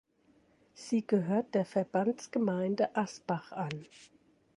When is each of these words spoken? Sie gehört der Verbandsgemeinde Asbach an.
Sie 0.73 1.05
gehört 1.05 1.53
der 1.53 1.63
Verbandsgemeinde 1.63 2.95
Asbach 2.95 3.51
an. 3.51 3.85